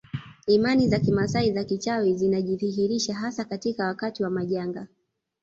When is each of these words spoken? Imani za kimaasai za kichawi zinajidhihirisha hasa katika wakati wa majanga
Imani 0.47 0.87
za 0.87 0.99
kimaasai 0.99 1.53
za 1.53 1.63
kichawi 1.63 2.13
zinajidhihirisha 2.15 3.13
hasa 3.15 3.45
katika 3.45 3.85
wakati 3.87 4.23
wa 4.23 4.29
majanga 4.29 4.87